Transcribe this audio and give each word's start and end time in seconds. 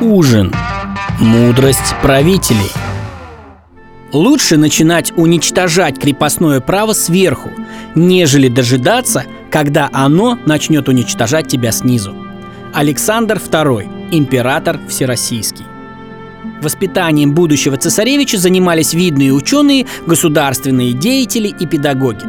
Ужин. 0.00 0.54
Мудрость 1.18 1.96
правителей. 2.02 2.70
Лучше 4.12 4.56
начинать 4.56 5.12
уничтожать 5.16 5.98
крепостное 5.98 6.60
право 6.60 6.92
сверху, 6.92 7.50
нежели 7.96 8.46
дожидаться, 8.46 9.24
когда 9.50 9.90
оно 9.92 10.38
начнет 10.46 10.88
уничтожать 10.88 11.48
тебя 11.48 11.72
снизу. 11.72 12.14
Александр 12.72 13.38
II, 13.38 14.12
император 14.12 14.78
всероссийский. 14.88 15.64
Воспитанием 16.62 17.34
будущего 17.34 17.76
цесаревича 17.76 18.38
занимались 18.38 18.94
видные 18.94 19.32
ученые, 19.32 19.86
государственные 20.06 20.92
деятели 20.92 21.48
и 21.48 21.66
педагоги. 21.66 22.24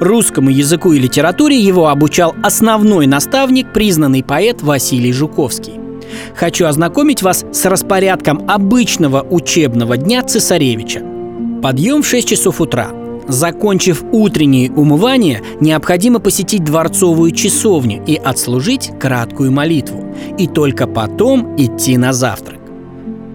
Русскому 0.00 0.48
языку 0.48 0.94
и 0.94 0.98
литературе 0.98 1.60
его 1.60 1.88
обучал 1.88 2.34
основной 2.42 3.06
наставник, 3.06 3.74
признанный 3.74 4.24
поэт 4.24 4.62
Василий 4.62 5.12
Жуковский. 5.12 5.79
Хочу 6.34 6.66
ознакомить 6.66 7.22
вас 7.22 7.44
с 7.52 7.64
распорядком 7.66 8.48
обычного 8.48 9.26
учебного 9.28 9.96
дня 9.96 10.22
цесаревича. 10.22 11.02
Подъем 11.62 12.02
в 12.02 12.06
6 12.06 12.28
часов 12.28 12.60
утра. 12.60 12.88
Закончив 13.28 14.02
утреннее 14.12 14.72
умывание, 14.72 15.42
необходимо 15.60 16.18
посетить 16.18 16.64
дворцовую 16.64 17.30
часовню 17.30 18.02
и 18.06 18.16
отслужить 18.16 18.90
краткую 18.98 19.52
молитву. 19.52 20.14
И 20.38 20.46
только 20.46 20.86
потом 20.86 21.54
идти 21.56 21.96
на 21.96 22.12
завтрак. 22.12 22.58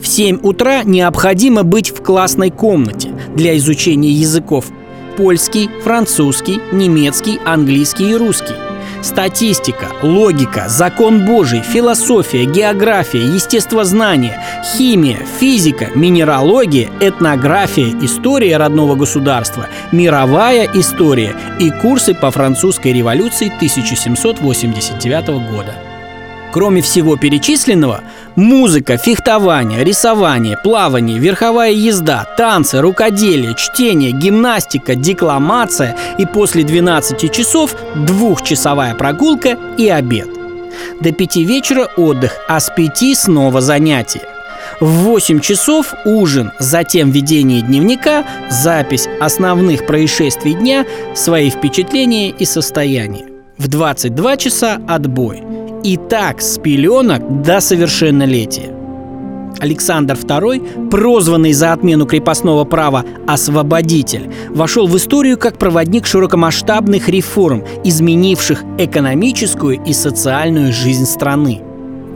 В 0.02 0.08
7 0.08 0.40
утра 0.44 0.84
необходимо 0.84 1.64
быть 1.64 1.90
в 1.90 2.04
классной 2.04 2.52
комнате 2.52 3.12
для 3.36 3.58
изучения 3.58 4.12
языков 4.12 4.66
польский, 5.18 5.70
французский, 5.84 6.60
немецкий, 6.72 7.40
английский 7.46 8.12
и 8.12 8.16
русский. 8.16 8.65
Статистика, 9.06 9.92
логика, 10.02 10.68
закон 10.68 11.26
Божий, 11.28 11.62
философия, 11.62 12.46
география, 12.46 13.24
естествознание, 13.24 14.44
химия, 14.64 15.20
физика, 15.40 15.92
минералогия, 15.94 16.90
этнография, 17.00 17.94
история 18.02 18.58
родного 18.58 18.96
государства, 18.96 19.68
мировая 19.92 20.68
история 20.74 21.36
и 21.60 21.70
курсы 21.70 22.16
по 22.16 22.32
французской 22.32 22.94
революции 22.94 23.54
1789 23.56 25.28
года. 25.52 25.76
Кроме 26.52 26.82
всего 26.82 27.16
перечисленного, 27.16 28.02
музыка, 28.36 28.98
фехтование, 28.98 29.84
рисование, 29.84 30.58
плавание, 30.58 31.18
верховая 31.20 31.72
езда, 31.72 32.26
танцы, 32.38 32.82
рукоделие, 32.82 33.56
чтение, 33.56 34.12
гимнастика, 34.12 34.96
декламация 34.96 35.96
и 36.18 36.26
после 36.26 36.64
12 36.64 37.32
часов 37.32 37.76
двухчасовая 37.96 38.96
прогулка 38.96 39.58
и 39.78 39.88
обед. 39.90 40.30
До 41.02 41.12
пяти 41.12 41.44
вечера 41.44 41.88
отдых, 41.96 42.34
а 42.48 42.60
с 42.60 42.70
пяти 42.70 43.16
снова 43.16 43.62
занятия. 43.62 44.22
В 44.82 44.88
8 44.88 45.40
часов 45.40 45.94
ужин, 46.04 46.52
затем 46.60 47.12
ведение 47.12 47.62
дневника, 47.62 48.26
запись 48.50 49.08
основных 49.22 49.86
происшествий 49.86 50.54
дня, 50.54 50.86
свои 51.16 51.50
впечатления 51.50 52.30
и 52.30 52.46
состояния. 52.46 53.26
В 53.58 53.70
22 53.70 54.38
часа 54.38 54.82
отбой– 54.88 55.42
и 55.86 55.98
так 55.98 56.42
с 56.42 56.58
пеленок 56.58 57.44
до 57.44 57.62
совершеннолетия. 57.62 58.74
Александр 59.60 60.16
II, 60.16 60.90
прозванный 60.90 61.54
за 61.54 61.74
отмену 61.74 62.08
крепостного 62.08 62.64
права 62.64 63.06
«освободитель», 63.28 64.32
вошел 64.50 64.88
в 64.88 64.98
историю 64.98 65.38
как 65.38 65.60
проводник 65.60 66.08
широкомасштабных 66.08 67.08
реформ, 67.08 67.64
изменивших 67.84 68.64
экономическую 68.80 69.80
и 69.86 69.94
социальную 69.94 70.74
жизнь 70.74 71.06
страны. 71.06 71.62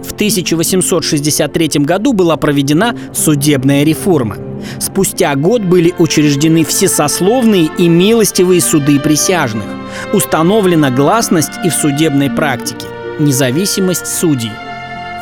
В 0.04 0.14
1863 0.14 1.70
году 1.86 2.14
была 2.14 2.38
проведена 2.38 2.96
судебная 3.14 3.84
реформа. 3.84 4.38
Спустя 4.80 5.36
год 5.36 5.62
были 5.62 5.94
учреждены 6.00 6.66
всесословные 6.66 7.70
и 7.78 7.88
милостивые 7.88 8.62
суды 8.62 9.00
присяжных. 9.00 9.66
Установлена 10.12 10.90
гласность 10.90 11.52
и 11.64 11.70
в 11.70 11.74
судебной 11.74 12.32
практике 12.32 12.89
независимость 13.20 14.08
судей. 14.08 14.52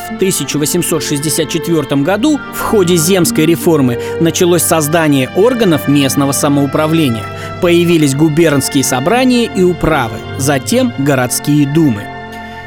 В 0.07 0.15
1864 0.15 2.01
году 2.01 2.39
в 2.53 2.59
ходе 2.61 2.95
земской 2.95 3.45
реформы 3.45 3.99
началось 4.21 4.63
создание 4.63 5.29
органов 5.35 5.89
местного 5.89 6.31
самоуправления. 6.31 7.25
Появились 7.61 8.15
губернские 8.15 8.85
собрания 8.85 9.51
и 9.53 9.63
управы, 9.63 10.15
затем 10.37 10.93
городские 10.97 11.67
думы. 11.67 12.03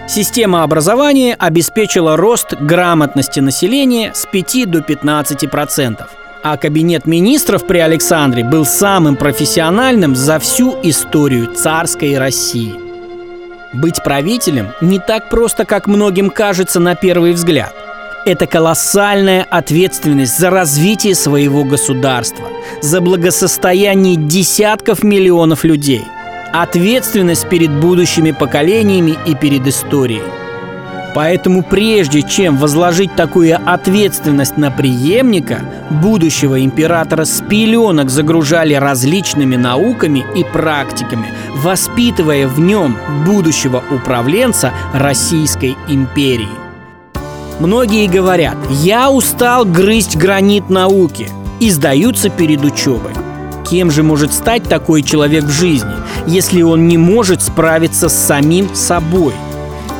Система 0.06 0.64
образования 0.64 1.34
обеспечила 1.38 2.16
рост 2.16 2.54
грамотности 2.60 3.40
населения 3.40 4.12
с 4.12 4.26
5 4.26 4.70
до 4.70 4.82
15 4.82 5.50
процентов. 5.50 6.08
А 6.42 6.58
кабинет 6.58 7.06
министров 7.06 7.66
при 7.66 7.78
Александре 7.78 8.44
был 8.44 8.66
самым 8.66 9.16
профессиональным 9.16 10.14
за 10.14 10.38
всю 10.38 10.76
историю 10.82 11.46
царской 11.54 12.19
России– 12.19 12.74
быть 13.72 14.03
правителем 14.03 14.69
не 14.81 14.98
так 14.98 15.28
просто, 15.28 15.64
как 15.64 15.86
многим 15.86 16.31
кажется 16.31 16.81
на 16.81 16.94
первый 16.94 17.32
взгляд. 17.32 17.75
Это 18.26 18.47
колоссальная 18.47 19.47
ответственность 19.48 20.38
за 20.38 20.50
развитие 20.50 21.14
своего 21.14 21.64
государства, 21.64 22.47
за 22.82 23.00
благосостояние 23.00 24.16
десятков 24.16 25.03
миллионов 25.03 25.64
людей, 25.64 26.04
ответственность 26.53 27.48
перед 27.48 27.70
будущими 27.70 28.32
поколениями 28.32 29.16
и 29.26 29.34
перед 29.34 29.66
историей. 29.66 30.22
Поэтому 31.15 31.62
прежде 31.62 32.22
чем 32.22 32.56
возложить 32.56 33.16
такую 33.16 33.59
ответственность 33.66 34.56
на 34.56 34.71
преемника, 34.71 35.60
будущего 35.91 36.62
императора 36.62 37.25
с 37.25 37.43
пеленок 37.43 38.10
загружали 38.10 38.75
различными 38.75 39.56
науками 39.56 40.25
и 40.37 40.44
практиками, 40.44 41.26
воспитывая 41.56 42.47
в 42.47 42.60
нем 42.60 42.97
будущего 43.26 43.82
управленца 43.91 44.72
Российской 44.94 45.76
империи. 45.88 46.49
Многие 47.59 48.06
говорят, 48.06 48.56
я 48.70 49.10
устал 49.10 49.65
грызть 49.65 50.16
гранит 50.16 50.70
науки 50.70 51.28
и 51.59 51.70
сдаются 51.70 52.31
перед 52.31 52.65
учебой. 52.65 53.12
Кем 53.69 53.91
же 53.91 54.03
может 54.03 54.32
стать 54.32 54.65
такой 54.65 55.03
человек 55.03 55.44
в 55.44 55.50
жизни, 55.50 55.93
если 56.26 56.62
он 56.62 56.88
не 56.88 56.97
может 56.97 57.43
справиться 57.43 58.09
с 58.09 58.15
самим 58.15 58.75
собой– 58.75 59.34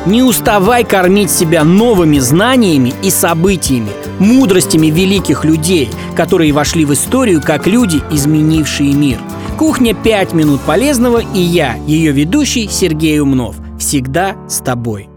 не 0.05 0.23
уставай 0.23 0.83
кормить 0.83 1.31
себя 1.31 1.63
новыми 1.63 2.19
знаниями 2.19 2.93
и 3.03 3.09
событиями, 3.09 3.91
мудростями 4.19 4.87
великих 4.87 5.45
людей, 5.45 5.89
которые 6.15 6.51
вошли 6.53 6.85
в 6.85 6.93
историю 6.93 7.41
как 7.41 7.67
люди, 7.67 8.01
изменившие 8.11 8.93
мир. 8.93 9.19
Кухня 9.57 9.93
«Пять 9.93 10.33
минут 10.33 10.61
полезного» 10.61 11.19
и 11.19 11.39
я, 11.39 11.75
ее 11.85 12.11
ведущий 12.11 12.67
Сергей 12.67 13.19
Умнов. 13.19 13.55
Всегда 13.79 14.35
с 14.47 14.59
тобой. 14.59 15.10